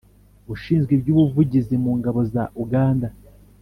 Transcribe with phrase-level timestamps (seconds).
[0.53, 3.07] ushinzwe iby'ubuvuzi mu ngabo za uganda